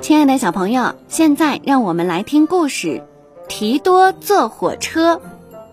[0.00, 2.88] 亲爱的小朋友，现在让我们来听故事
[3.48, 5.16] 《提多坐火车》。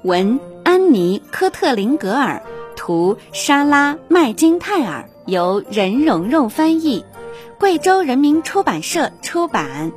[0.04, 2.42] 文：安妮·科特林格尔，
[2.76, 7.04] 图：莎拉·麦金泰尔，由任蓉蓉翻译，
[7.60, 9.92] 贵州人民出版社出版。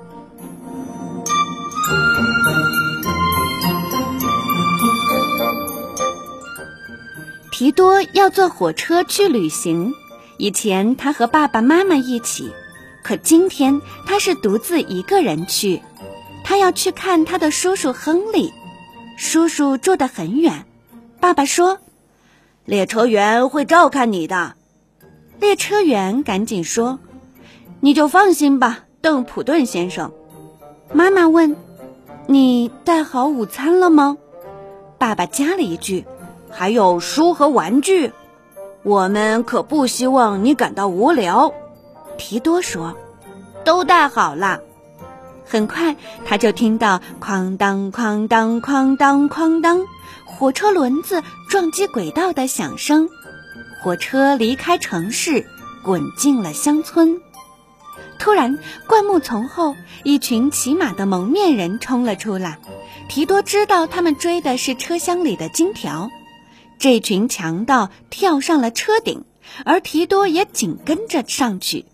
[7.53, 9.93] 提多要坐火车去旅行，
[10.36, 12.50] 以前他和爸爸妈妈一起。
[13.03, 15.83] 可今天他是独自一个人去，
[16.45, 18.53] 他要去看他的叔叔亨利。
[19.17, 20.65] 叔叔住得很远，
[21.21, 21.79] 爸爸说
[22.65, 24.55] ：“列车员会照看你的。”
[25.41, 26.99] 列车员赶紧说
[27.81, 30.13] ：“你就放心吧，邓普顿先生。”
[30.93, 31.57] 妈妈问
[32.27, 34.17] ：“你带好午餐了吗？”
[34.98, 36.05] 爸爸加了一句
[36.48, 38.12] ：“还有书和玩具，
[38.84, 41.53] 我们可不希望你感到无聊。”
[42.18, 42.96] 提多说
[43.64, 44.60] ：“都带好了。”
[45.44, 49.86] 很快，他就听到哐当哐当哐当哐当，
[50.24, 53.08] 火车轮子撞击轨道的响声。
[53.82, 55.46] 火车离开城市，
[55.82, 57.20] 滚进了乡村。
[58.19, 62.58] 突然，灌木丛后，一群骑马的蒙面人冲了出来。
[63.08, 66.08] 提多知道他们追的是车厢里的金条。
[66.78, 69.24] 这群强盗跳上了车顶，
[69.64, 71.84] 而提多也紧跟着上去。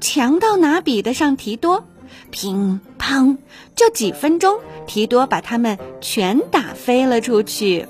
[0.00, 1.84] 强盗哪比得上提多？
[2.30, 3.36] 乒乓，
[3.74, 7.86] 就几分钟，提多把他们全打飞了出去。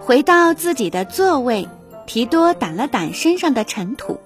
[0.00, 1.68] 回到自己的座位，
[2.06, 4.20] 提多掸了掸身上的尘土。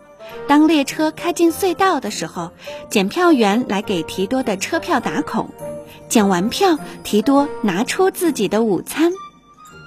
[0.46, 2.50] 当列车开进隧道的时候，
[2.88, 5.50] 检票员来给提多的车票打孔。
[6.08, 9.12] 检完票，提多拿出自己的午餐。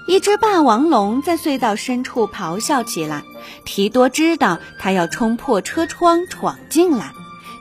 [0.07, 3.23] 一只霸王龙在隧道深处咆哮起来。
[3.65, 7.11] 提多知道他要冲破车窗闯进来，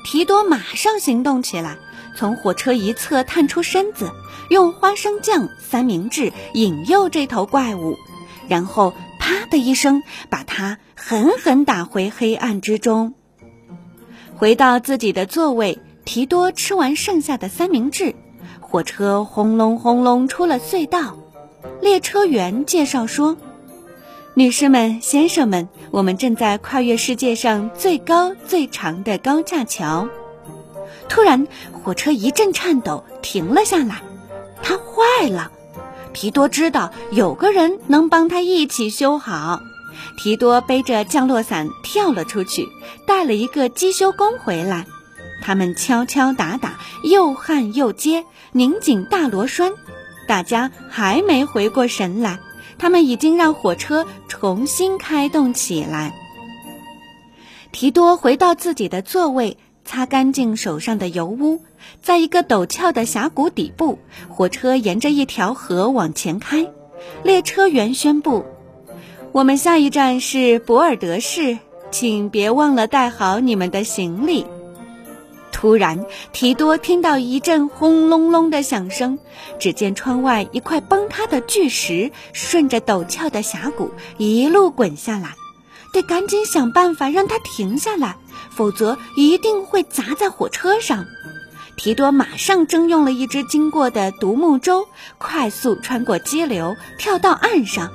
[0.05, 1.77] 提多马上行动起来，
[2.17, 4.13] 从火车一侧探出身子，
[4.49, 7.97] 用花生酱、三明治引诱这头怪物，
[8.49, 13.15] 然后啪的一声把它狠狠打回黑暗之中。
[14.37, 18.15] 回到自己的座位，提多吃完剩下的三明治，
[18.61, 21.17] 火车轰隆轰隆出了隧道。
[21.87, 23.37] 列车员介绍说
[24.35, 30.09] ：“女士们、先生们，我们正在跨越世界上最高最长的高架桥。”
[31.09, 34.03] 突然，火车一阵颤抖，停了下来。
[34.65, 35.53] 它坏了。
[36.13, 39.61] 提多知道有个人能帮他一起修好。
[40.19, 42.67] 提多背着降落伞跳了出去，
[43.07, 44.87] 带了一个机修工回来。
[45.41, 49.73] 他们敲敲打打，又焊又接，拧紧大螺栓。
[50.27, 52.39] 大家还没回过神来，
[52.79, 56.15] 他们已经让火车重新开动起来。
[57.73, 61.61] 提多回到自己的座位，擦干净手上的油污。
[62.03, 63.99] 在一个陡峭的峡谷底部，
[64.29, 66.67] 火车沿着一条河往前开。
[67.23, 68.45] 列车员宣布
[69.31, 71.59] ：“我们下一站是博尔德市，
[71.91, 74.47] 请别忘了带好你们的行李。”
[75.59, 79.19] 突然，提多听到一阵轰隆隆的响声，
[79.59, 85.35] 只见窗外一块崩塌的巨石顺着陡峭的峡谷一路滚下来，
[85.95, 88.17] 得赶紧想办法让它停下来，
[88.51, 91.07] 否则一定会砸在火车上。
[91.79, 94.87] 提多马上征用了一只经过的独木舟，
[95.17, 97.91] 快速穿过激流，跳到岸上。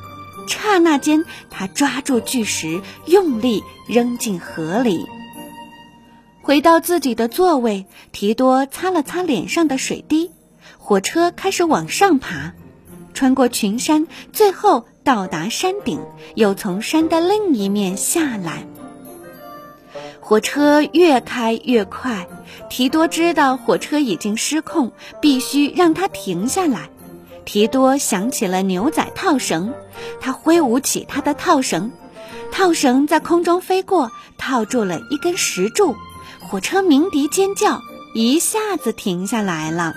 [0.48, 5.06] 刹那间，他抓住巨石，用力扔进河里。
[6.44, 10.32] 回到自己的座位，提多擦了擦脸上的水滴。
[10.78, 12.54] 火车开始往上爬，
[13.14, 16.00] 穿过群山，最后到达山顶，
[16.36, 18.66] 又从山的另一面下来。
[20.20, 22.28] 火车越开越快，
[22.70, 24.92] 提多知道火车已经失控，
[25.22, 26.90] 必须让它停下来。
[27.46, 29.74] 提多想起了牛仔套绳，
[30.20, 31.92] 他挥舞起他的套绳，
[32.52, 35.96] 套绳在空中飞过，套住了一根石柱。
[36.52, 37.82] 火车鸣笛尖叫，
[38.14, 39.96] 一下子停下来了。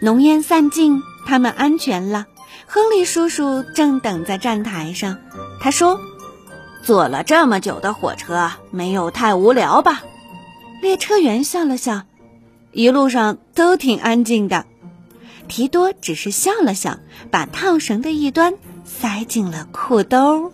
[0.00, 2.28] 浓烟散尽，他们安全了。
[2.68, 5.18] 亨利叔叔正等在站台上，
[5.60, 5.98] 他说
[6.84, 10.04] ：“坐了这么久的火车，没有太无聊吧？”
[10.80, 12.02] 列车员笑了笑
[12.70, 14.64] ：“一路上都挺安静的。”
[15.48, 16.98] 提多只是笑了笑，
[17.32, 18.54] 把套绳的一端
[18.84, 20.52] 塞进了裤兜。